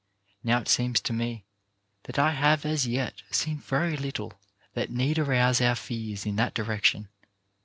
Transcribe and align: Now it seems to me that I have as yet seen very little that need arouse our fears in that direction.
Now 0.43 0.57
it 0.57 0.67
seems 0.67 0.99
to 1.01 1.13
me 1.13 1.45
that 2.05 2.17
I 2.17 2.31
have 2.31 2.65
as 2.65 2.87
yet 2.87 3.21
seen 3.29 3.59
very 3.59 3.95
little 3.95 4.33
that 4.73 4.89
need 4.89 5.19
arouse 5.19 5.61
our 5.61 5.75
fears 5.75 6.25
in 6.25 6.37
that 6.37 6.55
direction. 6.55 7.07